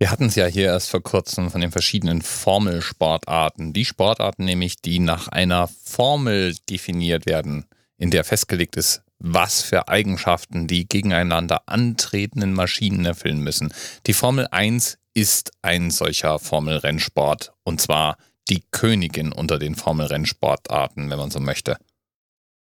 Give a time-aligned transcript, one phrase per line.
[0.00, 3.72] Wir hatten es ja hier erst vor kurzem von den verschiedenen Formelsportarten.
[3.72, 7.64] Die Sportarten nämlich, die nach einer Formel definiert werden,
[7.96, 13.74] in der festgelegt ist, was für Eigenschaften die gegeneinander antretenden Maschinen erfüllen müssen.
[14.06, 18.18] Die Formel 1 ist ein solcher Formelrennsport und zwar
[18.48, 21.76] die Königin unter den Formelrennsportarten, wenn man so möchte.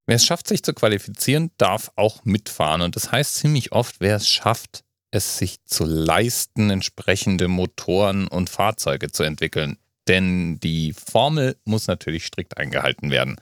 [0.05, 4.17] Wer es schafft, sich zu qualifizieren, darf auch mitfahren und das heißt ziemlich oft, wer
[4.17, 4.83] es schafft,
[5.13, 9.77] es sich zu leisten, entsprechende Motoren und Fahrzeuge zu entwickeln.
[10.07, 13.35] Denn die Formel muss natürlich strikt eingehalten werden.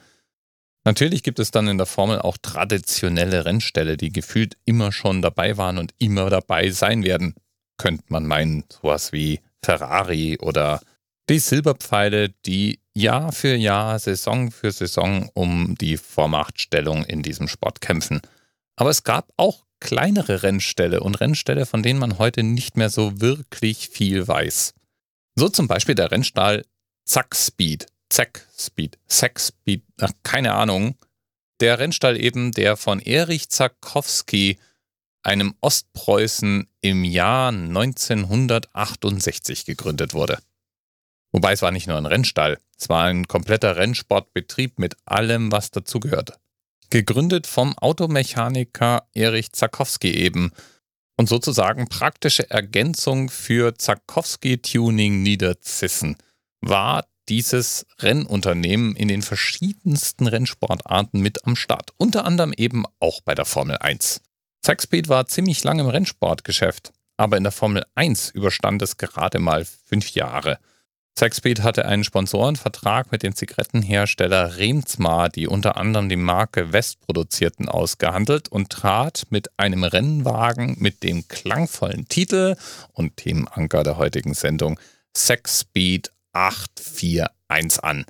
[0.84, 5.56] Natürlich gibt es dann in der Formel auch traditionelle Rennställe, die gefühlt immer schon dabei
[5.56, 7.34] waren und immer dabei sein werden.
[7.78, 10.80] Könnte man meinen, sowas wie Ferrari oder
[11.30, 17.80] die Silberpfeile, die Jahr für Jahr, Saison für Saison um die Vormachtstellung in diesem Sport
[17.80, 18.20] kämpfen.
[18.76, 23.20] Aber es gab auch kleinere Rennställe und Rennställe, von denen man heute nicht mehr so
[23.20, 24.74] wirklich viel weiß.
[25.34, 26.64] So zum Beispiel der Rennstall
[27.04, 30.94] Zack Speed, Zack Speed, Zack Speed, ach, keine Ahnung.
[31.58, 34.60] Der Rennstall eben, der von Erich Zakowski,
[35.24, 40.38] einem Ostpreußen, im Jahr 1968 gegründet wurde.
[41.32, 45.72] Wobei es war nicht nur ein Rennstall, es war ein kompletter Rennsportbetrieb mit allem, was
[45.72, 46.38] dazugehört
[46.92, 50.52] gegründet vom Automechaniker Erich Zakowski eben
[51.16, 56.18] und sozusagen praktische Ergänzung für Zakowski Tuning Niederzissen
[56.60, 63.34] war dieses Rennunternehmen in den verschiedensten Rennsportarten mit am Start, unter anderem eben auch bei
[63.34, 64.20] der Formel 1.
[64.60, 69.64] Zackspeed war ziemlich lange im Rennsportgeschäft, aber in der Formel 1 überstand es gerade mal
[69.64, 70.58] fünf Jahre.
[71.14, 77.68] Zackspeed hatte einen Sponsorenvertrag mit dem Zigarettenhersteller Remsmar, die unter anderem die Marke West produzierten,
[77.68, 82.56] ausgehandelt und trat mit einem Rennwagen mit dem klangvollen Titel
[82.92, 84.80] und Themenanker der heutigen Sendung
[85.12, 88.06] Zackspeed 841 an.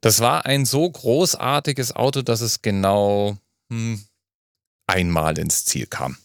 [0.00, 3.36] Das war ein so großartiges Auto, dass es genau
[3.70, 4.04] hm,
[4.86, 6.16] einmal ins Ziel kam.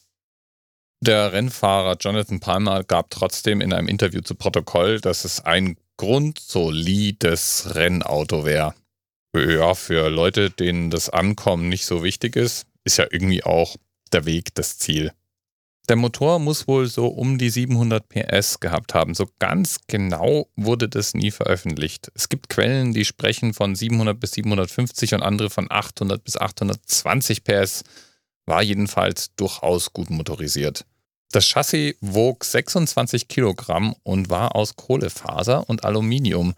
[1.02, 7.76] Der Rennfahrer Jonathan Palmer gab trotzdem in einem Interview zu Protokoll, dass es ein grundsolides
[7.76, 8.74] Rennauto wäre.
[9.36, 13.76] Ja, für Leute, denen das Ankommen nicht so wichtig ist, ist ja irgendwie auch
[14.14, 15.12] der Weg das Ziel.
[15.88, 19.14] Der Motor muss wohl so um die 700 PS gehabt haben.
[19.14, 22.12] So ganz genau wurde das nie veröffentlicht.
[22.16, 27.44] Es gibt Quellen, die sprechen von 700 bis 750 und andere von 800 bis 820
[27.44, 27.84] PS.
[28.48, 30.86] War jedenfalls durchaus gut motorisiert.
[31.32, 36.54] Das Chassis wog 26 Kilogramm und war aus Kohlefaser und Aluminium.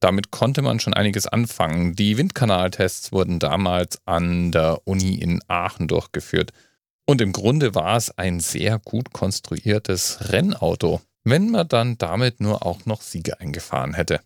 [0.00, 1.94] Damit konnte man schon einiges anfangen.
[1.94, 6.52] Die Windkanaltests wurden damals an der Uni in Aachen durchgeführt.
[7.06, 12.64] Und im Grunde war es ein sehr gut konstruiertes Rennauto, wenn man dann damit nur
[12.64, 14.20] auch noch Siege eingefahren hätte.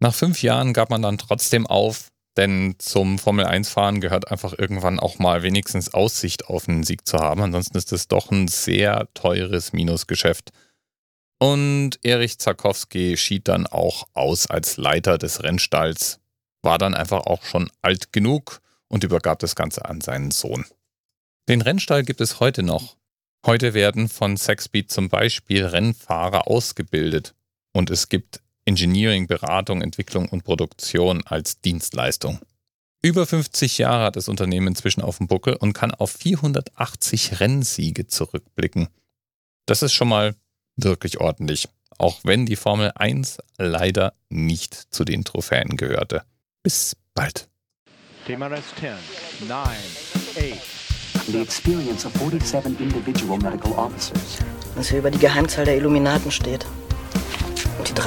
[0.00, 5.18] Nach fünf Jahren gab man dann trotzdem auf, denn zum Formel-1-Fahren gehört einfach irgendwann auch
[5.18, 7.42] mal wenigstens Aussicht auf einen Sieg zu haben.
[7.42, 10.50] Ansonsten ist es doch ein sehr teures Minusgeschäft.
[11.38, 16.20] Und Erich Zakowski schied dann auch aus als Leiter des Rennstalls,
[16.62, 20.64] war dann einfach auch schon alt genug und übergab das Ganze an seinen Sohn.
[21.48, 22.96] Den Rennstall gibt es heute noch.
[23.44, 27.34] Heute werden von Sexbeat zum Beispiel Rennfahrer ausgebildet
[27.72, 32.40] und es gibt Engineering, Beratung, Entwicklung und Produktion als Dienstleistung.
[33.02, 38.06] Über 50 Jahre hat das Unternehmen inzwischen auf dem Buckel und kann auf 480 Rennsiege
[38.06, 38.88] zurückblicken.
[39.66, 40.34] Das ist schon mal
[40.76, 46.22] wirklich ordentlich, auch wenn die Formel 1 leider nicht zu den Trophäen gehörte.
[46.62, 47.48] Bis bald.
[48.26, 49.58] TMRS 10, 9,
[50.38, 50.84] 8.
[51.26, 54.38] The experience of 47 individual medical officers.
[54.74, 56.66] Was hier über die Geheimzahl der Illuminaten steht.